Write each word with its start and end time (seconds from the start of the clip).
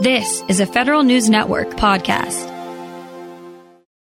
This 0.00 0.44
is 0.46 0.60
a 0.60 0.66
Federal 0.66 1.02
News 1.02 1.28
Network 1.28 1.70
podcast. 1.70 2.46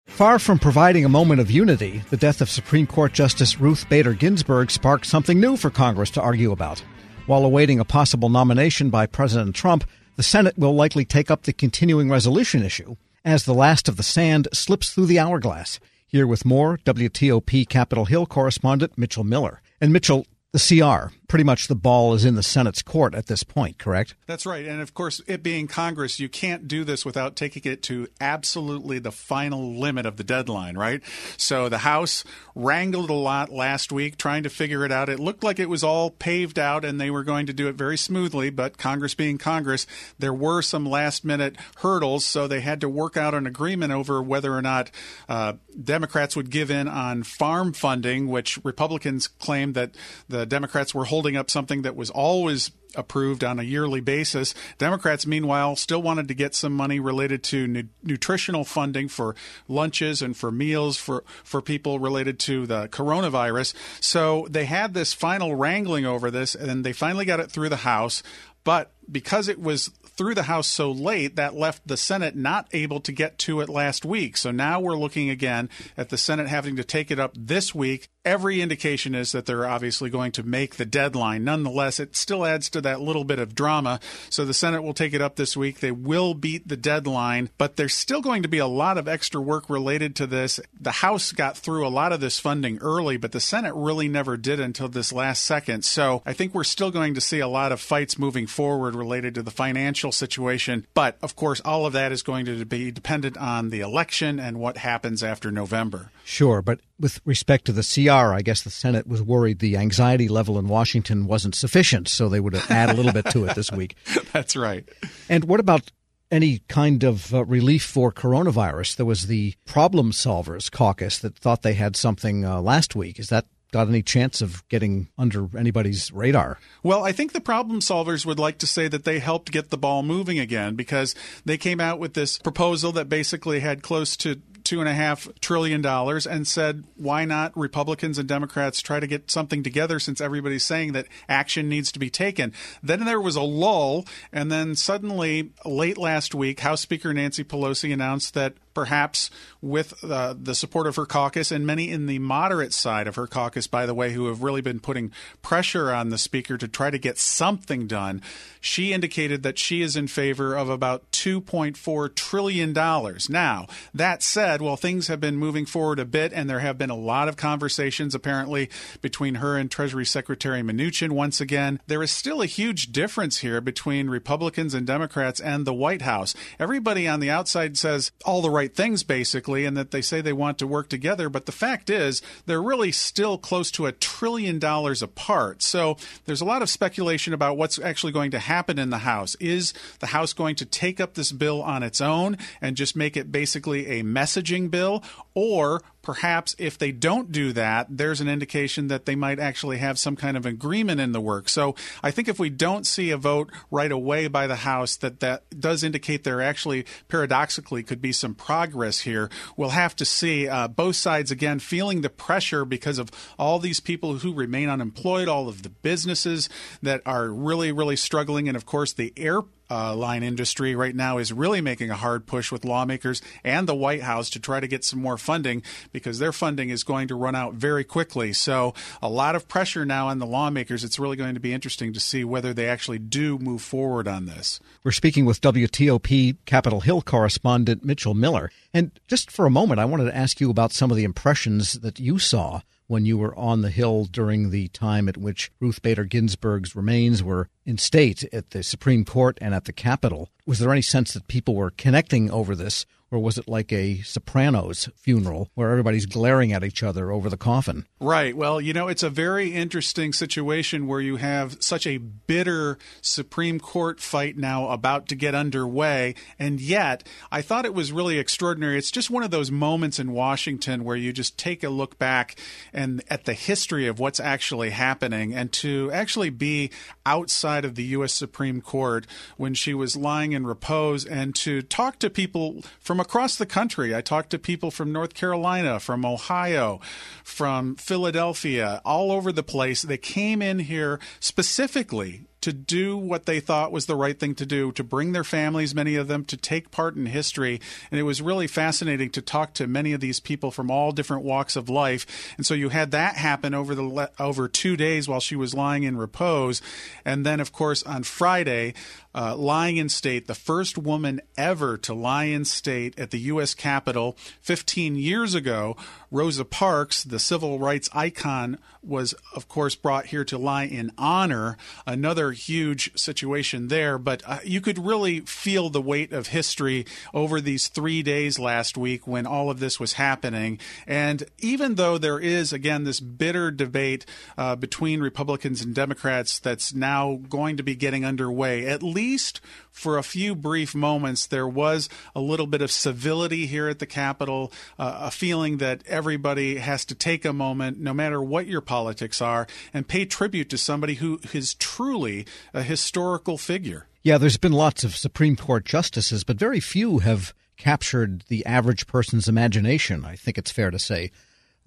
Far 0.07 0.37
from 0.37 0.59
providing 0.59 1.05
a 1.05 1.09
moment 1.09 1.39
of 1.39 1.49
unity, 1.49 2.03
the 2.09 2.17
death 2.17 2.41
of 2.41 2.49
Supreme 2.49 2.85
Court 2.85 3.13
Justice 3.13 3.61
Ruth 3.61 3.87
Bader 3.87 4.11
Ginsburg 4.11 4.71
sparked 4.71 5.05
something 5.05 5.39
new 5.39 5.55
for 5.55 5.69
Congress 5.69 6.09
to 6.11 6.21
argue 6.21 6.51
about. 6.51 6.83
While 7.27 7.45
awaiting 7.45 7.79
a 7.79 7.85
possible 7.85 8.27
nomination 8.27 8.89
by 8.89 9.05
President 9.05 9.55
Trump, 9.55 9.85
the 10.17 10.21
Senate 10.21 10.57
will 10.57 10.75
likely 10.75 11.05
take 11.05 11.31
up 11.31 11.43
the 11.43 11.53
continuing 11.53 12.09
resolution 12.09 12.61
issue 12.61 12.97
as 13.23 13.45
the 13.45 13.53
last 13.53 13.87
of 13.87 13.95
the 13.95 14.03
sand 14.03 14.49
slips 14.51 14.93
through 14.93 15.05
the 15.05 15.19
hourglass. 15.19 15.79
Here 16.07 16.27
with 16.27 16.43
more, 16.43 16.77
WTOP 16.79 17.69
Capitol 17.69 18.03
Hill 18.03 18.25
correspondent 18.25 18.97
Mitchell 18.97 19.23
Miller. 19.23 19.61
And 19.79 19.93
Mitchell, 19.93 20.25
the 20.51 20.59
CR. 20.59 21.13
Pretty 21.27 21.43
much 21.43 21.67
the 21.67 21.75
ball 21.75 22.15
is 22.15 22.25
in 22.25 22.33
the 22.33 22.41
Senate's 22.41 22.81
court 22.81 23.13
at 23.13 23.27
this 23.27 23.43
point, 23.43 23.77
correct? 23.77 24.15
That's 24.25 24.47
right. 24.47 24.65
And 24.65 24.81
of 24.81 24.95
course, 24.95 25.21
it 25.27 25.43
being 25.43 25.67
Congress, 25.67 26.19
you 26.19 26.27
can't 26.27 26.67
do 26.67 26.83
this 26.83 27.05
without 27.05 27.35
taking 27.35 27.71
it 27.71 27.83
to 27.83 28.07
absolutely 28.19 28.97
the 28.97 29.11
final 29.11 29.75
limit 29.75 30.07
of 30.07 30.17
the 30.17 30.23
deadline, 30.23 30.75
right? 30.75 31.03
So 31.37 31.69
the 31.69 31.79
House 31.79 32.23
wrangled 32.55 33.11
a 33.11 33.13
lot 33.13 33.51
last 33.51 33.91
week 33.91 34.17
trying 34.17 34.41
to 34.41 34.49
figure 34.49 34.83
it 34.83 34.91
out. 34.91 35.07
It 35.07 35.19
looked 35.19 35.43
like 35.43 35.59
it 35.59 35.69
was 35.69 35.83
all 35.83 36.09
paved 36.09 36.57
out 36.57 36.83
and 36.83 36.99
they 36.99 37.11
were 37.11 37.23
going 37.23 37.45
to 37.45 37.53
do 37.53 37.67
it 37.67 37.75
very 37.75 37.97
smoothly, 37.97 38.49
but 38.49 38.79
Congress 38.79 39.13
being 39.13 39.37
Congress, 39.37 39.85
there 40.17 40.33
were 40.33 40.63
some 40.63 40.83
last 40.83 41.23
minute 41.23 41.57
hurdles. 41.77 42.25
So 42.25 42.47
they 42.47 42.61
had 42.61 42.81
to 42.81 42.89
work 42.89 43.15
out 43.15 43.35
an 43.35 43.45
agreement 43.45 43.93
over 43.93 44.19
whether 44.19 44.55
or 44.55 44.63
not 44.63 44.89
uh, 45.27 45.53
Democrats 45.81 46.35
would 46.35 46.49
give 46.49 46.71
in 46.71 46.87
on 46.87 47.21
farm 47.21 47.71
funding, 47.71 48.27
which 48.29 48.57
Republicans 48.63 49.27
claimed 49.27 49.75
that 49.75 49.93
the 50.27 50.38
the 50.39 50.45
Democrats 50.45 50.95
were 50.95 51.05
holding 51.05 51.35
up 51.35 51.49
something 51.49 51.81
that 51.81 51.95
was 51.95 52.09
always 52.09 52.71
approved 52.95 53.43
on 53.43 53.59
a 53.59 53.63
yearly 53.63 54.01
basis. 54.01 54.55
Democrats, 54.77 55.27
meanwhile, 55.27 55.75
still 55.75 56.01
wanted 56.01 56.27
to 56.27 56.33
get 56.33 56.55
some 56.55 56.73
money 56.73 56.99
related 56.99 57.43
to 57.43 57.67
nu- 57.67 57.83
nutritional 58.03 58.63
funding 58.63 59.07
for 59.07 59.35
lunches 59.67 60.21
and 60.21 60.35
for 60.35 60.51
meals 60.51 60.97
for, 60.97 61.23
for 61.43 61.61
people 61.61 61.99
related 61.99 62.39
to 62.39 62.65
the 62.65 62.87
coronavirus. 62.87 63.73
So 63.99 64.47
they 64.49 64.65
had 64.65 64.93
this 64.93 65.13
final 65.13 65.55
wrangling 65.55 66.05
over 66.05 66.31
this, 66.31 66.55
and 66.55 66.83
they 66.83 66.93
finally 66.93 67.25
got 67.25 67.39
it 67.39 67.51
through 67.51 67.69
the 67.69 67.77
House. 67.77 68.23
But 68.63 68.91
because 69.11 69.47
it 69.47 69.59
was 69.59 69.89
through 70.19 70.35
the 70.35 70.43
House 70.43 70.67
so 70.67 70.91
late, 70.91 71.37
that 71.37 71.55
left 71.55 71.87
the 71.87 71.95
Senate 71.95 72.35
not 72.35 72.67
able 72.73 72.99
to 72.99 73.11
get 73.13 73.37
to 73.39 73.61
it 73.61 73.69
last 73.69 74.03
week. 74.03 74.35
So 74.35 74.51
now 74.51 74.79
we're 74.79 74.97
looking 74.97 75.29
again 75.29 75.69
at 75.95 76.09
the 76.09 76.17
Senate 76.17 76.47
having 76.47 76.75
to 76.75 76.83
take 76.83 77.09
it 77.09 77.19
up 77.19 77.33
this 77.37 77.73
week. 77.73 78.09
Every 78.25 78.61
indication 78.61 79.15
is 79.15 79.31
that 79.31 79.45
they're 79.45 79.65
obviously 79.65 80.09
going 80.09 80.33
to 80.33 80.43
make 80.43 80.75
the 80.75 80.85
deadline. 80.85 81.45
Nonetheless, 81.45 82.01
it 82.01 82.17
still 82.17 82.45
adds 82.45 82.69
to 82.71 82.81
that 82.81 82.99
little 82.99 83.23
bit 83.23 83.39
of 83.39 83.55
drama. 83.55 84.01
So 84.29 84.43
the 84.43 84.53
Senate 84.53 84.83
will 84.83 84.93
take 84.93 85.13
it 85.13 85.21
up 85.21 85.37
this 85.37 85.55
week. 85.55 85.79
They 85.79 85.91
will 85.91 86.33
beat 86.33 86.67
the 86.67 86.75
deadline, 86.75 87.49
but 87.57 87.77
there's 87.77 87.93
still 87.93 88.21
going 88.21 88.43
to 88.43 88.49
be 88.49 88.57
a 88.57 88.67
lot 88.67 88.97
of 88.97 89.07
extra 89.07 89.39
work 89.39 89.69
related 89.69 90.17
to 90.17 90.27
this. 90.27 90.59
The 90.79 90.91
House 90.91 91.31
got 91.31 91.57
through 91.57 91.87
a 91.87 91.89
lot 91.89 92.11
of 92.11 92.19
this 92.19 92.39
funding 92.39 92.77
early, 92.79 93.15
but 93.15 93.31
the 93.31 93.39
Senate 93.39 93.73
really 93.73 94.09
never 94.09 94.35
did 94.35 94.59
until 94.59 94.89
this 94.89 95.13
last 95.13 95.45
second. 95.45 95.85
So 95.85 96.21
I 96.25 96.33
think 96.33 96.53
we're 96.53 96.65
still 96.65 96.91
going 96.91 97.13
to 97.13 97.21
see 97.21 97.39
a 97.39 97.47
lot 97.47 97.71
of 97.71 97.79
fights 97.79 98.19
moving 98.19 98.47
forward 98.47 98.95
related 98.99 99.33
to 99.35 99.41
the 99.41 99.51
financial 99.51 100.11
situation. 100.11 100.85
But 100.93 101.17
of 101.23 101.35
course, 101.35 101.59
all 101.61 101.87
of 101.87 101.93
that 101.93 102.11
is 102.11 102.21
going 102.21 102.45
to 102.45 102.65
be 102.65 102.91
dependent 102.91 103.37
on 103.37 103.69
the 103.69 103.79
election 103.79 104.39
and 104.39 104.59
what 104.59 104.77
happens 104.77 105.23
after 105.23 105.51
November. 105.51 106.11
Sure, 106.23 106.61
but 106.61 106.79
with 106.99 107.19
respect 107.25 107.65
to 107.65 107.71
the 107.71 107.81
CR, 107.81 108.33
I 108.33 108.41
guess 108.41 108.61
the 108.61 108.69
Senate 108.69 109.07
was 109.07 109.23
worried 109.23 109.59
the 109.59 109.77
anxiety 109.77 110.27
level 110.27 110.59
in 110.59 110.67
Washington 110.67 111.25
wasn't 111.25 111.55
sufficient, 111.55 112.07
so 112.07 112.29
they 112.29 112.39
would 112.39 112.55
add 112.69 112.89
a 112.89 112.93
little 112.93 113.13
bit 113.13 113.25
to 113.31 113.45
it 113.45 113.55
this 113.55 113.71
week. 113.71 113.95
That's 114.33 114.55
right. 114.55 114.87
And 115.29 115.45
what 115.45 115.59
about 115.59 115.91
any 116.31 116.59
kind 116.67 117.03
of 117.03 117.33
uh, 117.33 117.43
relief 117.45 117.83
for 117.83 118.11
coronavirus? 118.11 118.97
There 118.97 119.05
was 119.05 119.27
the 119.27 119.55
Problem 119.65 120.11
Solvers 120.11 120.71
Caucus 120.71 121.17
that 121.19 121.35
thought 121.35 121.61
they 121.61 121.73
had 121.73 121.95
something 121.95 122.45
uh, 122.45 122.61
last 122.61 122.95
week. 122.95 123.19
Is 123.19 123.29
that 123.29 123.45
got 123.71 123.87
any 123.87 124.01
chance 124.01 124.41
of 124.41 124.67
getting 124.69 125.09
under 125.17 125.47
anybody's 125.57 126.11
radar? 126.11 126.59
Well, 126.83 127.03
I 127.03 127.11
think 127.11 127.33
the 127.33 127.41
problem 127.41 127.79
solvers 127.79 128.25
would 128.25 128.39
like 128.39 128.57
to 128.59 128.67
say 128.67 128.87
that 128.87 129.03
they 129.03 129.19
helped 129.19 129.51
get 129.51 129.69
the 129.69 129.77
ball 129.77 130.03
moving 130.03 130.39
again 130.39 130.75
because 130.75 131.15
they 131.45 131.57
came 131.57 131.79
out 131.79 131.99
with 131.99 132.13
this 132.13 132.39
proposal 132.39 132.91
that 132.93 133.09
basically 133.09 133.59
had 133.59 133.81
close 133.81 134.17
to 134.17 134.41
two 134.63 134.79
and 134.79 134.89
a 134.89 134.93
half 134.93 135.27
trillion 135.39 135.81
dollars 135.81 136.27
and 136.27 136.47
said, 136.47 136.83
why 136.95 137.25
not 137.25 137.55
Republicans 137.57 138.19
and 138.19 138.27
Democrats 138.27 138.81
try 138.81 138.99
to 138.99 139.07
get 139.07 139.31
something 139.31 139.63
together 139.63 139.99
since 139.99 140.21
everybody's 140.21 140.63
saying 140.63 140.93
that 140.93 141.07
action 141.27 141.67
needs 141.67 141.91
to 141.91 141.97
be 141.97 142.09
taken? 142.09 142.53
Then 142.83 143.05
there 143.05 143.21
was 143.21 143.35
a 143.35 143.41
lull, 143.41 144.05
and 144.31 144.51
then 144.51 144.75
suddenly, 144.75 145.51
late 145.65 145.97
last 145.97 146.35
week, 146.35 146.59
House 146.59 146.81
Speaker 146.81 147.13
Nancy 147.13 147.43
Pelosi 147.43 147.91
announced 147.91 148.35
that 148.35 148.53
perhaps 148.73 149.29
with 149.61 150.03
uh, 150.03 150.33
the 150.39 150.55
support 150.55 150.87
of 150.87 150.95
her 150.95 151.05
caucus 151.05 151.51
and 151.51 151.65
many 151.65 151.89
in 151.89 152.05
the 152.05 152.19
moderate 152.19 152.73
side 152.73 153.07
of 153.07 153.15
her 153.15 153.27
caucus, 153.27 153.67
by 153.67 153.85
the 153.85 153.93
way, 153.93 154.13
who 154.13 154.27
have 154.27 154.43
really 154.43 154.61
been 154.61 154.79
putting 154.79 155.11
pressure 155.41 155.91
on 155.91 156.09
the 156.09 156.17
speaker 156.17 156.57
to 156.57 156.67
try 156.67 156.89
to 156.89 156.97
get 156.97 157.17
something 157.17 157.87
done. 157.87 158.21
She 158.61 158.93
indicated 158.93 159.43
that 159.43 159.57
she 159.57 159.81
is 159.81 159.95
in 159.95 160.07
favor 160.07 160.55
of 160.55 160.69
about 160.69 161.09
$2.4 161.11 162.15
trillion. 162.15 162.73
Now, 162.73 163.67
that 163.93 164.23
said, 164.23 164.61
while 164.61 164.75
things 164.75 165.07
have 165.07 165.19
been 165.19 165.37
moving 165.37 165.65
forward 165.65 165.99
a 165.99 166.05
bit, 166.05 166.33
and 166.33 166.49
there 166.49 166.59
have 166.59 166.77
been 166.77 166.89
a 166.89 166.95
lot 166.95 167.27
of 167.27 167.37
conversations 167.37 168.13
apparently 168.13 168.69
between 169.01 169.35
her 169.35 169.57
and 169.57 169.71
Treasury 169.71 170.05
Secretary 170.05 170.61
Mnuchin 170.61 171.11
once 171.11 171.39
again, 171.39 171.79
there 171.87 172.03
is 172.03 172.11
still 172.11 172.41
a 172.41 172.45
huge 172.45 172.91
difference 172.91 173.39
here 173.39 173.61
between 173.61 174.09
Republicans 174.09 174.73
and 174.73 174.85
Democrats 174.85 175.39
and 175.39 175.65
the 175.65 175.73
White 175.73 176.01
House. 176.01 176.35
Everybody 176.59 177.07
on 177.07 177.19
the 177.19 177.29
outside 177.29 177.77
says 177.77 178.11
all 178.25 178.41
the 178.41 178.49
right 178.49 178.58
things, 178.67 179.03
basically, 179.03 179.65
and 179.65 179.75
that 179.77 179.91
they 179.91 180.01
say 180.01 180.21
they 180.21 180.33
want 180.33 180.57
to 180.59 180.67
work 180.67 180.89
together. 180.89 181.29
But 181.29 181.45
the 181.45 181.51
fact 181.51 181.89
is, 181.89 182.21
they're 182.45 182.61
really 182.61 182.91
still 182.91 183.37
close 183.37 183.71
to 183.71 183.85
a 183.85 183.91
trillion 183.91 184.59
dollars 184.59 185.01
apart. 185.01 185.61
So 185.61 185.97
there's 186.25 186.41
a 186.41 186.45
lot 186.45 186.61
of 186.61 186.69
speculation 186.69 187.33
about 187.33 187.57
what's 187.57 187.79
actually 187.79 188.13
going 188.13 188.31
to 188.31 188.39
happen 188.39 188.79
in 188.79 188.89
the 188.89 188.99
House. 188.99 189.35
Is 189.39 189.73
the 189.99 190.07
House 190.07 190.33
going 190.33 190.55
to 190.57 190.65
take 190.65 190.99
up 190.99 191.13
this 191.13 191.31
bill 191.31 191.61
on 191.61 191.83
its 191.83 192.01
own 192.01 192.37
and 192.61 192.75
just 192.75 192.95
make 192.95 193.15
it 193.15 193.31
basically 193.31 193.99
a 193.99 194.03
messaging 194.03 194.69
bill? 194.69 195.03
Or 195.33 195.81
perhaps 196.09 196.55
if 196.57 196.75
they 196.75 196.91
don't 196.91 197.31
do 197.31 197.53
that, 197.53 197.85
there's 197.87 198.19
an 198.19 198.27
indication 198.27 198.87
that 198.87 199.05
they 199.05 199.15
might 199.15 199.39
actually 199.39 199.77
have 199.77 199.99
some 199.99 200.15
kind 200.15 200.35
of 200.35 200.43
agreement 200.43 200.99
in 200.99 201.11
the 201.11 201.21
work. 201.21 201.47
So 201.47 201.75
I 202.01 202.09
think 202.09 202.27
if 202.27 202.39
we 202.39 202.49
don't 202.49 202.87
see 202.87 203.11
a 203.11 203.17
vote 203.17 203.51
right 203.69 203.91
away 203.91 204.27
by 204.27 204.47
the 204.47 204.55
House, 204.55 204.95
that 204.95 205.19
that 205.19 205.43
does 205.59 205.83
indicate 205.83 206.23
there 206.23 206.41
actually 206.41 206.87
paradoxically 207.09 207.83
could 207.83 208.01
be 208.01 208.11
some 208.11 208.33
progress 208.33 209.01
here. 209.01 209.29
We'll 209.55 209.69
have 209.69 209.95
to 209.97 210.05
see 210.05 210.47
uh, 210.47 210.67
both 210.67 210.95
sides 210.95 211.29
again 211.29 211.59
feeling 211.59 212.01
the 212.01 212.09
pressure 212.09 212.65
because 212.65 212.97
of 212.97 213.11
all 213.37 213.59
these 213.59 213.79
people 213.79 214.17
who 214.17 214.33
remain 214.33 214.67
unemployed, 214.67 215.27
all 215.27 215.47
of 215.47 215.61
the 215.61 215.69
businesses 215.69 216.49
that 216.81 217.03
are 217.05 217.27
really, 217.29 217.71
really 217.71 217.95
struggling, 217.95 218.47
and 218.47 218.57
of 218.57 218.65
course 218.65 218.93
the 218.93 219.13
air 219.15 219.43
uh, 219.69 219.95
line 219.95 220.23
industry 220.23 220.75
right 220.75 220.95
now 220.95 221.17
is 221.17 221.31
really 221.31 221.61
making 221.61 221.89
a 221.89 221.95
hard 221.95 222.25
push 222.25 222.51
with 222.51 222.65
lawmakers 222.65 223.21
and 223.43 223.67
the 223.67 223.75
White 223.75 224.01
House 224.01 224.29
to 224.31 224.39
try 224.39 224.59
to 224.59 224.67
get 224.67 224.83
some 224.83 225.01
more 225.01 225.17
funding 225.17 225.61
because 225.91 226.19
their 226.19 226.31
funding 226.31 226.69
is 226.69 226.83
going 226.83 227.07
to 227.07 227.15
run 227.15 227.35
out 227.35 227.53
very 227.53 227.83
quickly. 227.83 228.33
So, 228.33 228.73
a 229.01 229.09
lot 229.09 229.35
of 229.35 229.47
pressure 229.47 229.85
now 229.85 230.07
on 230.07 230.19
the 230.19 230.25
lawmakers. 230.25 230.83
It's 230.83 230.99
really 230.99 231.17
going 231.17 231.33
to 231.33 231.39
be 231.39 231.53
interesting 231.53 231.93
to 231.93 231.99
see 231.99 232.23
whether 232.23 232.53
they 232.53 232.67
actually 232.67 232.99
do 232.99 233.37
move 233.37 233.61
forward 233.61 234.07
on 234.07 234.25
this. 234.25 234.59
We're 234.83 234.91
speaking 234.91 235.25
with 235.25 235.41
WTOP 235.41 236.37
Capitol 236.45 236.81
Hill 236.81 237.01
correspondent 237.01 237.83
Mitchell 237.83 238.13
Miller. 238.13 238.51
And 238.73 238.91
just 239.07 239.31
for 239.31 239.45
a 239.45 239.51
moment, 239.51 239.79
I 239.79 239.85
wanted 239.85 240.05
to 240.05 240.15
ask 240.15 240.39
you 240.39 240.49
about 240.49 240.71
some 240.71 240.91
of 240.91 240.97
the 240.97 241.03
impressions 241.03 241.73
that 241.73 241.99
you 241.99 242.19
saw 242.19 242.61
when 242.89 243.05
you 243.05 243.19
were 243.19 243.37
on 243.37 243.61
the 243.61 243.69
Hill 243.69 244.05
during 244.05 244.49
the 244.49 244.67
time 244.69 245.07
at 245.07 245.15
which 245.15 245.51
Ruth 245.59 245.79
Bader 245.83 246.05
Ginsburg's 246.05 246.75
remains 246.75 247.21
were 247.21 247.47
in 247.63 247.77
state 247.77 248.23
at 248.33 248.49
the 248.49 248.63
Supreme 248.63 249.05
Court 249.05 249.37
and 249.39 249.53
at 249.53 249.65
the 249.65 249.71
Capitol. 249.71 250.31
Was 250.47 250.57
there 250.57 250.71
any 250.71 250.81
sense 250.81 251.13
that 251.13 251.27
people 251.27 251.53
were 251.53 251.69
connecting 251.69 252.31
over 252.31 252.55
this, 252.55 252.87
or 253.11 253.19
was 253.19 253.37
it 253.37 253.47
like 253.47 253.71
a 253.71 254.01
Sopranos 254.01 254.89
funeral 254.95 255.49
where 255.55 255.71
everybody's 255.71 256.05
glaring 256.05 256.53
at 256.53 256.63
each 256.63 256.83
other 256.83 257.11
over 257.11 257.29
the 257.29 257.37
coffin? 257.37 257.85
Right. 257.99 258.35
Well, 258.35 258.61
you 258.61 258.73
know, 258.73 258.87
it's 258.87 259.03
a 259.03 259.09
very 259.09 259.53
interesting 259.53 260.13
situation 260.13 260.87
where 260.87 261.01
you 261.01 261.15
have 261.17 261.61
such 261.61 261.87
a 261.87 261.97
bitter 261.97 262.77
Supreme 263.01 263.59
Court 263.59 263.99
fight 263.99 264.37
now 264.37 264.69
about 264.69 265.07
to 265.09 265.15
get 265.15 265.35
underway. 265.35 266.15
And 266.37 266.61
yet, 266.61 267.07
I 267.31 267.41
thought 267.41 267.65
it 267.65 267.73
was 267.73 267.91
really 267.91 268.19
extraordinary. 268.19 268.77
It's 268.77 268.91
just 268.91 269.09
one 269.09 269.23
of 269.23 269.31
those 269.31 269.51
moments 269.51 269.99
in 269.99 270.11
Washington 270.11 270.83
where 270.83 270.95
you 270.95 271.11
just 271.11 271.37
take 271.37 271.63
a 271.63 271.69
look 271.69 271.97
back 271.97 272.35
and 272.73 273.03
at 273.09 273.25
the 273.25 273.33
history 273.33 273.87
of 273.87 273.99
what's 273.99 274.19
actually 274.19 274.69
happening 274.69 275.33
and 275.33 275.51
to 275.53 275.89
actually 275.91 276.29
be 276.29 276.69
outside 277.05 277.65
of 277.65 277.75
the 277.75 277.83
U.S. 277.85 278.13
Supreme 278.13 278.61
Court 278.61 279.07
when 279.37 279.53
she 279.53 279.73
was 279.73 279.95
lying 279.95 280.33
in 280.33 280.45
repose 280.45 281.05
and 281.05 281.33
to 281.35 281.61
talk 281.61 281.99
to 281.99 282.09
people 282.09 282.63
from 282.79 282.98
across 282.99 283.35
the 283.35 283.45
country. 283.45 283.95
I 283.95 284.01
talked 284.01 284.29
to 284.31 284.39
people 284.39 284.71
from 284.71 284.91
North 284.91 285.13
Carolina, 285.13 285.79
from 285.79 286.05
Ohio, 286.05 286.79
from 287.23 287.75
Philadelphia, 287.75 288.81
all 288.85 289.11
over 289.11 289.31
the 289.31 289.43
place. 289.43 289.81
They 289.81 289.97
came 289.97 290.41
in 290.41 290.59
here 290.59 290.99
specifically 291.19 292.28
to 292.41 292.53
do 292.53 292.97
what 292.97 293.25
they 293.25 293.39
thought 293.39 293.71
was 293.71 293.85
the 293.85 293.95
right 293.95 294.19
thing 294.19 294.35
to 294.35 294.45
do, 294.45 294.71
to 294.73 294.83
bring 294.83 295.11
their 295.11 295.23
families, 295.23 295.75
many 295.75 295.95
of 295.95 296.07
them, 296.07 296.23
to 296.25 296.37
take 296.37 296.71
part 296.71 296.95
in 296.95 297.05
history. 297.05 297.59
And 297.91 297.99
it 297.99 298.03
was 298.03 298.21
really 298.21 298.47
fascinating 298.47 299.09
to 299.11 299.21
talk 299.21 299.53
to 299.55 299.67
many 299.67 299.93
of 299.93 299.99
these 299.99 300.19
people 300.19 300.51
from 300.51 300.71
all 300.71 300.91
different 300.91 301.23
walks 301.23 301.55
of 301.55 301.69
life. 301.69 302.33
And 302.37 302.45
so 302.45 302.53
you 302.53 302.69
had 302.69 302.91
that 302.91 303.15
happen 303.15 303.53
over 303.53 303.75
the 303.75 304.11
over 304.19 304.47
two 304.47 304.77
days 304.77 305.07
while 305.07 305.19
she 305.19 305.35
was 305.35 305.53
lying 305.53 305.83
in 305.83 305.97
repose, 305.97 306.61
and 307.05 307.25
then 307.25 307.39
of 307.39 307.51
course 307.51 307.83
on 307.83 308.03
Friday, 308.03 308.73
uh, 309.13 309.35
lying 309.35 309.77
in 309.77 309.89
state, 309.89 310.27
the 310.27 310.35
first 310.35 310.77
woman 310.77 311.19
ever 311.37 311.77
to 311.77 311.93
lie 311.93 312.25
in 312.25 312.45
state 312.45 312.97
at 312.99 313.09
the 313.11 313.19
U.S. 313.19 313.55
Capitol 313.55 314.15
15 314.41 314.95
years 314.95 315.33
ago. 315.33 315.75
Rosa 316.11 316.45
Parks, 316.45 317.03
the 317.03 317.19
civil 317.19 317.59
rights 317.59 317.89
icon, 317.93 318.59
was, 318.83 319.13
of 319.35 319.47
course, 319.47 319.75
brought 319.75 320.07
here 320.07 320.23
to 320.25 320.37
lie 320.37 320.65
in 320.65 320.91
honor. 320.97 321.57
Another 321.85 322.28
huge 322.31 322.97
situation 322.97 323.67
there, 323.67 323.97
but 323.97 324.23
uh, 324.25 324.39
you 324.43 324.61
could 324.61 324.77
really 324.77 325.21
feel 325.21 325.69
the 325.69 325.81
weight 325.81 326.11
of 326.11 326.27
history 326.27 326.85
over 327.13 327.41
these 327.41 327.67
three 327.67 328.03
days 328.03 328.39
last 328.39 328.77
week 328.77 329.07
when 329.07 329.25
all 329.25 329.49
of 329.49 329.59
this 329.59 329.79
was 329.79 329.93
happening. 329.93 330.59
And 330.87 331.23
even 331.39 331.75
though 331.75 331.97
there 331.97 332.19
is, 332.19 332.53
again, 332.53 332.83
this 332.83 332.99
bitter 332.99 333.51
debate 333.51 334.05
uh, 334.37 334.55
between 334.55 334.99
Republicans 334.99 335.61
and 335.61 335.73
Democrats 335.73 336.39
that's 336.39 336.73
now 336.73 337.19
going 337.29 337.57
to 337.57 337.63
be 337.63 337.75
getting 337.75 338.05
underway, 338.05 338.65
at 338.65 338.83
least 338.83 339.41
for 339.71 339.97
a 339.97 340.03
few 340.03 340.35
brief 340.35 340.75
moments, 340.75 341.25
there 341.27 341.47
was 341.47 341.89
a 342.13 342.19
little 342.19 342.47
bit 342.47 342.61
of 342.61 342.71
civility 342.71 343.45
here 343.45 343.69
at 343.69 343.79
the 343.79 343.85
Capitol, 343.85 344.51
uh, 344.77 344.99
a 345.03 345.11
feeling 345.11 345.57
that 345.57 345.83
everybody 345.87 346.57
has 346.57 346.83
to 346.85 346.95
take 346.95 347.23
a 347.23 347.33
moment, 347.33 347.79
no 347.79 347.93
matter 347.93 348.21
what 348.21 348.47
your 348.47 348.61
politics 348.61 349.21
are, 349.21 349.47
and 349.73 349.87
pay 349.87 350.05
tribute 350.05 350.49
to 350.49 350.57
somebody 350.57 350.95
who 350.95 351.19
is 351.33 351.53
truly 351.53 352.18
a 352.53 352.63
historical 352.63 353.37
figure. 353.37 353.87
Yeah, 354.03 354.17
there's 354.17 354.37
been 354.37 354.53
lots 354.53 354.83
of 354.83 354.95
Supreme 354.95 355.35
Court 355.35 355.65
justices, 355.65 356.23
but 356.23 356.37
very 356.37 356.59
few 356.59 356.99
have 356.99 357.33
captured 357.57 358.23
the 358.29 358.45
average 358.45 358.87
person's 358.87 359.27
imagination, 359.27 360.05
I 360.05 360.15
think 360.15 360.37
it's 360.37 360.51
fair 360.51 360.71
to 360.71 360.79
say 360.79 361.11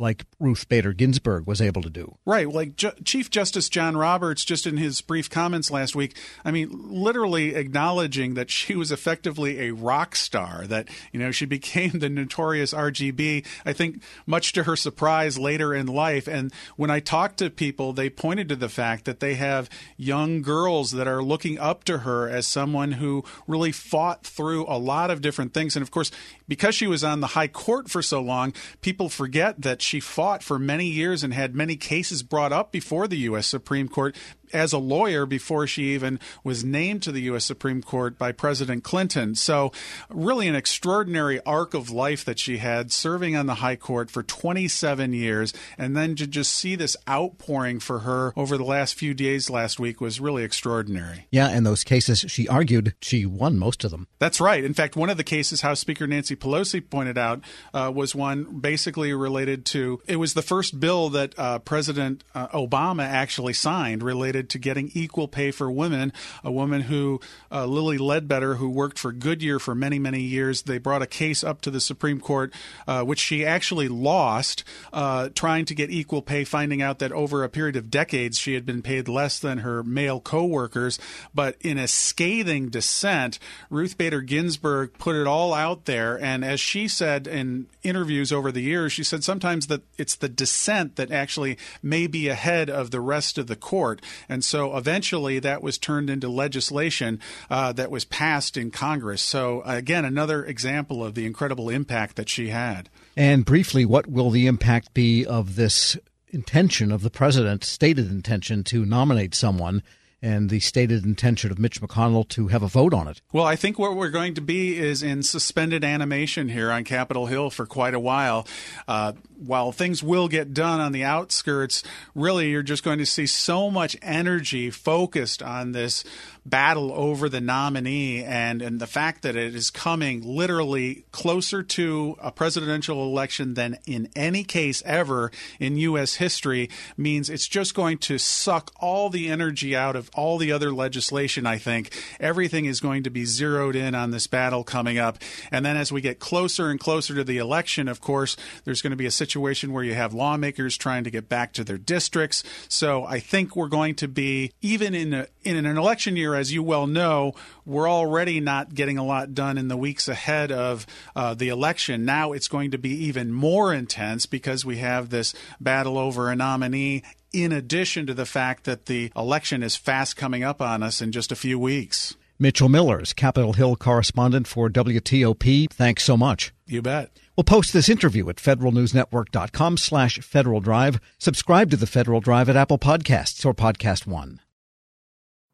like 0.03 0.25
Ruth 0.41 0.69
Bader 0.69 0.93
Ginsburg 0.93 1.47
was 1.47 1.63
able 1.63 1.81
to 1.81 1.89
do. 1.89 2.19
Right. 2.27 2.49
Like 2.49 2.75
Ju- 2.75 2.91
Chief 3.05 3.31
Justice 3.31 3.69
John 3.69 3.97
Roberts, 3.97 4.45
just 4.45 4.67
in 4.67 4.77
his 4.77 5.01
brief 5.01 5.31
comments 5.31 5.71
last 5.71 5.95
week, 5.95 6.17
I 6.45 6.51
mean, 6.51 6.71
literally 6.73 7.55
acknowledging 7.55 8.35
that 8.35 8.51
she 8.51 8.75
was 8.75 8.91
effectively 8.91 9.61
a 9.61 9.71
rock 9.73 10.17
star, 10.17 10.67
that, 10.67 10.89
you 11.13 11.21
know, 11.21 11.31
she 11.31 11.47
became 11.47 12.01
the 12.01 12.09
notorious 12.09 12.75
RGB, 12.75 13.47
I 13.65 13.73
think, 13.73 14.03
much 14.27 14.53
to 14.55 14.65
her 14.65 14.75
surprise 14.75 15.39
later 15.39 15.73
in 15.73 15.87
life. 15.87 16.27
And 16.27 16.53
when 16.77 16.91
I 16.91 16.99
talked 16.99 17.39
to 17.39 17.49
people, 17.49 17.93
they 17.93 18.11
pointed 18.11 18.49
to 18.49 18.57
the 18.57 18.69
fact 18.69 19.05
that 19.05 19.21
they 19.21 19.35
have 19.35 19.71
young 19.97 20.43
girls 20.43 20.91
that 20.91 21.07
are 21.07 21.23
looking 21.23 21.61
up 21.61 21.85
to 21.85 21.99
her 21.99 22.29
as 22.29 22.47
someone 22.49 22.93
who 22.93 23.23
really 23.47 23.71
fought 23.71 24.27
through 24.27 24.67
a 24.67 24.79
lot 24.79 25.13
of 25.13 25.23
different 25.23 25.55
things. 25.55 25.77
And 25.77 25.83
of 25.83 25.93
course, 25.93 26.11
because 26.49 26.75
she 26.75 26.89
was 26.89 27.05
on 27.05 27.21
the 27.21 27.29
high 27.29 27.47
court 27.47 27.89
for 27.89 28.03
so 28.03 28.21
long, 28.21 28.53
people 28.81 29.09
forget 29.09 29.63
that 29.63 29.81
she 29.81 29.92
fought 30.01 30.43
for 30.43 30.59
many 30.59 30.87
years 30.87 31.23
and 31.23 31.33
had 31.33 31.55
many 31.55 31.77
cases 31.77 32.23
brought 32.23 32.53
up 32.53 32.73
before 32.73 33.09
the 33.09 33.19
U.S. 33.19 33.47
Supreme 33.47 33.89
Court 33.89 34.17
as 34.53 34.73
a 34.73 34.79
lawyer 34.79 35.27
before 35.27 35.67
she 35.67 35.95
even 35.95 36.21
was 36.45 36.65
named 36.65 37.03
to 37.03 37.13
the 37.13 37.23
U.S. 37.23 37.45
Supreme 37.45 37.83
Court 37.83 38.19
by 38.19 38.33
President 38.33 38.85
Clinton. 38.85 39.35
So, 39.35 39.73
really, 40.09 40.49
an 40.49 40.55
extraordinary 40.55 41.41
arc 41.45 41.75
of 41.75 41.91
life 41.91 42.25
that 42.25 42.39
she 42.39 42.59
had, 42.59 42.93
serving 42.93 43.37
on 43.37 43.47
the 43.47 43.57
High 43.57 43.77
Court 43.77 44.11
for 44.11 44.23
27 44.23 45.13
years. 45.13 45.53
And 45.79 45.97
then 45.97 46.15
to 46.17 46.27
just 46.27 46.55
see 46.55 46.77
this 46.77 46.97
outpouring 47.09 47.81
for 47.81 48.01
her 48.01 48.33
over 48.37 48.57
the 48.57 48.65
last 48.65 48.95
few 48.95 49.15
days 49.15 49.51
last 49.51 49.81
week 49.81 50.01
was 50.01 50.21
really 50.21 50.45
extraordinary. 50.45 51.27
Yeah, 51.31 51.49
and 51.49 51.65
those 51.65 51.85
cases, 51.85 52.25
she 52.29 52.49
argued 52.49 52.95
she 53.01 53.27
won 53.27 53.59
most 53.59 53.85
of 53.85 53.91
them. 53.91 54.07
That's 54.19 54.41
right. 54.41 54.63
In 54.63 54.75
fact, 54.75 54.97
one 54.97 55.11
of 55.11 55.17
the 55.17 55.25
cases 55.25 55.63
House 55.63 55.81
Speaker 55.81 56.07
Nancy 56.07 56.37
Pelosi 56.37 56.89
pointed 56.89 57.19
out 57.19 57.41
uh, 57.73 57.91
was 57.95 58.15
one 58.15 58.61
basically 58.61 59.13
related 59.13 59.65
to 59.67 59.82
it 60.07 60.17
was 60.17 60.35
the 60.35 60.43
first 60.43 60.81
bill 60.81 61.09
that 61.11 61.39
uh, 61.39 61.59
President 61.61 62.25
uh, 62.35 62.49
Obama 62.49 63.05
actually 63.05 63.53
signed 63.53 64.03
related 64.03 64.49
to 64.51 64.59
getting 64.59 64.91
equal 64.95 65.29
pay 65.29 65.51
for 65.51 65.71
women. 65.71 66.13
A 66.45 66.53
woman 66.53 66.83
who, 66.83 67.21
uh, 67.51 67.67
Lilly 67.67 67.99
Ledbetter, 67.99 68.57
who 68.57 68.69
worked 68.69 68.99
for 68.99 69.13
Goodyear 69.13 69.59
for 69.59 69.75
many, 69.75 69.99
many 69.99 70.21
years, 70.21 70.63
they 70.63 70.79
brought 70.79 71.03
a 71.03 71.07
case 71.07 71.43
up 71.45 71.61
to 71.63 71.71
the 71.71 71.81
Supreme 71.81 72.21
Court, 72.21 72.53
uh, 72.87 73.03
which 73.03 73.19
she 73.19 73.45
actually 73.45 73.89
lost, 73.89 74.65
uh, 74.93 75.29
trying 75.35 75.65
to 75.67 75.75
get 75.75 75.91
equal 75.91 76.23
pay, 76.23 76.45
finding 76.45 76.83
out 76.83 76.99
that 76.99 77.13
over 77.13 77.45
a 77.45 77.49
period 77.49 77.77
of 77.77 77.91
decades 77.91 78.39
she 78.39 78.55
had 78.55 78.67
been 78.67 78.83
paid 78.83 79.09
less 79.09 79.39
than 79.39 79.59
her 79.59 79.83
male 79.83 80.21
co-workers. 80.21 80.99
But 81.35 81.57
in 81.61 81.79
a 81.79 81.89
scathing 81.89 82.69
dissent, 82.69 83.39
Ruth 83.71 83.97
Bader 83.99 84.21
Ginsburg 84.21 84.93
put 84.99 85.17
it 85.17 85.27
all 85.27 85.55
out 85.55 85.85
there, 85.85 86.23
and 86.23 86.45
as 86.45 86.61
she 86.61 86.89
said 86.89 87.27
in 87.27 87.67
interviews 87.83 88.33
over 88.33 88.53
the 88.53 88.63
years, 88.63 88.93
she 88.93 89.05
said 89.05 89.25
sometimes 89.25 89.62
that 89.69 89.83
it's 89.99 90.17
the 90.17 90.29
dissent 90.29 90.97
that 90.97 91.11
actually 91.11 91.59
may 91.83 92.07
be 92.07 92.29
ahead 92.29 92.71
of 92.71 92.91
the 92.91 93.01
rest 93.01 93.39
of 93.39 93.47
the 93.47 93.57
court. 93.57 94.01
And 94.29 94.45
so 94.45 94.77
eventually 94.77 95.39
that 95.39 95.63
was 95.63 95.79
turned 95.79 96.11
into 96.11 96.29
legislation 96.29 97.21
uh, 97.51 97.73
that 97.73 97.91
was 97.91 98.05
passed 98.05 98.57
in 98.57 98.71
Congress. 98.71 99.23
So, 99.23 99.63
again, 99.65 100.05
another 100.05 100.45
example 100.45 101.05
of 101.05 101.15
the 101.15 101.27
incredible 101.27 101.69
impact 101.69 102.17
that 102.17 102.29
she 102.29 102.49
had. 102.49 102.89
And 103.17 103.45
briefly, 103.45 103.85
what 103.85 104.07
will 104.07 104.31
the 104.31 104.47
impact 104.47 104.95
be 104.95 105.27
of 105.27 105.57
this 105.57 105.99
intention 106.29 106.91
of 106.91 107.03
the 107.03 107.11
president, 107.11 107.63
stated 107.63 108.11
intention 108.11 108.65
to 108.65 108.87
nominate 108.87 109.35
someone? 109.35 109.83
And 110.23 110.49
the 110.49 110.61
stated 110.61 111.05
intention 111.05 111.51
of 111.51 111.59
Mitch 111.59 111.81
McConnell 111.81 112.27
to 112.29 112.47
have 112.49 112.63
a 112.63 112.69
vote 112.69 112.95
on 112.95 113.09
it. 113.09 113.21
Well, 113.33 113.45
I 113.45 113.57
think 113.57 113.79
what 113.79 113.97
we're 113.97 114.09
going 114.09 114.35
to 114.35 114.41
be 114.41 114.79
is 114.79 115.03
in 115.03 115.25
suspended 115.25 115.83
animation 115.83 116.49
here 116.49 116.71
on 116.71 116.85
Capitol 116.85 117.27
Hill 117.27 117.51
for 117.51 117.67
quite 117.67 117.93
a 117.93 118.01
while. 118.01 118.47
Uh, 118.87 119.13
while 119.37 119.73
things 119.73 120.03
will 120.03 120.29
get 120.29 120.55
done 120.55 120.81
on 120.81 120.93
the 120.93 121.03
outskirts, 121.03 121.83
really 122.15 122.51
you're 122.51 122.63
just 122.63 122.85
going 122.85 122.99
to 122.99 123.07
see 123.07 123.27
so 123.27 123.71
much 123.71 123.97
energy 124.01 124.71
focused 124.71 125.43
on 125.43 125.73
this 125.73 126.05
battle 126.45 126.93
over 126.93 127.29
the 127.29 127.41
nominee 127.41 128.23
and, 128.23 128.63
and 128.63 128.81
the 128.81 128.87
fact 128.87 129.23
that 129.23 129.37
it 129.37 129.55
is 129.55 129.71
coming 129.71 130.23
literally 130.23 131.05
closer 131.13 131.63
to 131.63 132.17
a 132.21 132.33
presidential 132.33 133.05
election 133.05 133.55
than 133.55 133.79
in 133.87 134.09
any 134.17 134.43
case 134.43 134.83
ever 134.85 135.31
in 135.61 135.77
U.S. 135.77 136.17
history 136.17 136.69
means 136.97 137.31
it's 137.31 137.47
just 137.47 137.75
going 137.75 137.99
to 137.99 138.19
suck 138.19 138.73
all 138.81 139.09
the 139.09 139.29
energy 139.29 139.77
out 139.77 139.95
of 139.95 140.11
all 140.15 140.39
the 140.39 140.53
other 140.53 140.73
legislation, 140.73 141.47
I 141.47 141.59
think. 141.59 141.91
Everything 142.21 142.67
is 142.67 142.81
going 142.81 143.03
to 143.05 143.11
be 143.11 143.25
zeroed 143.25 143.77
in 143.77 143.95
on 143.95 144.11
this 144.11 144.27
battle 144.27 144.65
coming 144.65 144.99
up. 144.99 145.19
And 145.51 145.65
then 145.65 145.77
as 145.77 145.91
we 145.91 146.01
get 146.01 146.19
closer 146.19 146.71
and 146.71 146.79
closer 146.79 147.15
to 147.15 147.25
the 147.25 147.39
election, 147.39 147.89
of 147.89 148.01
course, 148.01 148.37
there's 148.65 148.83
going 148.83 148.91
to 148.91 148.97
be 148.97 149.07
a 149.07 149.11
situation 149.11 149.73
where 149.73 149.85
you 149.85 149.95
have 149.95 150.15
lawmakers 150.15 150.77
trying 150.77 151.05
to 151.05 151.11
get 151.11 151.29
back 151.29 151.53
to 151.55 151.65
their 151.65 151.79
districts. 151.79 152.43
So 152.69 153.05
I 153.05 153.21
think 153.21 153.57
we're 153.57 153.69
going 153.69 153.95
to 153.97 154.09
be, 154.09 154.53
even 154.61 154.95
in, 154.95 155.15
a, 155.15 155.27
in 155.43 155.57
an 155.57 155.79
election 155.79 156.17
year, 156.17 156.35
as 156.35 156.53
you 156.53 156.63
well 156.63 156.87
know, 156.87 157.35
we're 157.65 157.89
already 157.89 158.41
not 158.41 158.75
getting 158.75 158.99
a 158.99 159.05
lot 159.05 159.35
done 159.35 159.57
in 159.57 159.69
the 159.69 159.77
weeks 159.77 160.09
ahead 160.09 160.53
of 160.53 160.87
uh, 161.15 161.35
the 161.35 161.49
election. 161.49 162.05
Now 162.05 162.33
it's 162.33 162.49
going 162.49 162.71
to 162.73 162.79
be 162.79 162.91
even 163.07 163.33
more 163.33 163.73
intense 163.73 164.27
because 164.27 164.65
we 164.65 164.79
have 164.79 165.11
this 165.11 165.35
battle 165.61 165.97
over 165.97 166.31
a 166.31 166.37
nominee 166.37 167.03
in 167.33 167.53
addition 167.53 168.07
to 168.07 168.15
the 168.15 168.27
fact 168.27 168.65
that 168.65 168.87
the 168.87 169.11
election 169.17 169.63
is 169.63 169.77
fast 169.77 170.17
coming 170.17 170.43
up 170.43 170.61
on 170.61 170.83
us 170.83 171.01
in 171.01 171.13
just 171.13 171.33
a 171.33 171.37
few 171.37 171.59
weeks. 171.59 172.17
Mitchell 172.39 172.69
Millers, 172.69 173.13
Capitol 173.13 173.53
Hill 173.53 173.77
correspondent 173.77 174.49
for 174.49 174.69
WTOP. 174.69 175.71
Thanks 175.71 176.03
so 176.03 176.17
much. 176.17 176.53
You 176.67 176.83
bet. 176.83 177.11
We'll 177.37 177.45
post 177.45 177.73
this 177.73 177.89
interview 177.89 178.29
at 178.29 178.37
federalnewsnetwork.com 178.37 179.77
slash 179.77 180.19
Federal 180.19 180.61
Drive. 180.61 181.01
Subscribe 181.19 181.71
to 181.71 181.77
the 181.77 181.87
Federal 181.87 182.21
Drive 182.21 182.49
at 182.49 182.57
Apple 182.57 182.79
Podcasts 182.79 183.47
or 183.47 183.55
Podcast 183.55 184.07
One. 184.07 184.41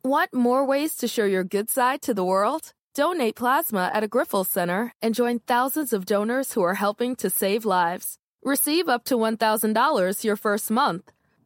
Want 0.03 0.33
more 0.33 0.65
ways 0.65 0.97
to 0.97 1.09
show 1.09 1.25
your 1.25 1.45
good 1.45 1.69
side 1.69 2.03
to 2.03 2.15
the 2.15 2.25
world? 2.25 2.73
Donate 2.95 3.37
plasma 3.37 3.91
at 3.93 4.03
a 4.03 4.09
Grifols 4.09 4.47
Center 4.47 4.93
and 5.03 5.15
join 5.15 5.41
thousands 5.41 5.93
of 5.93 6.07
donors 6.07 6.55
who 6.55 6.63
are 6.63 6.75
helping 6.75 7.15
to 7.17 7.29
save 7.29 7.65
lives. 7.65 8.17
Receive 8.43 8.89
up 8.89 9.05
to 9.05 9.17
$1,000 9.17 10.25
your 10.25 10.37
first 10.37 10.71
month. 10.71 11.13